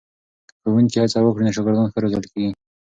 که 0.49 0.53
ښوونکي 0.71 0.97
هڅه 1.03 1.17
وکړي 1.23 1.43
نو 1.45 1.55
شاګردان 1.55 1.87
ښه 1.91 1.99
روزل 2.03 2.23
کېږي. 2.31 2.51